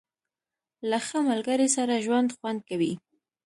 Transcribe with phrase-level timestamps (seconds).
[0.89, 2.93] •له ښه ملګري سره ژوند خوند کوي.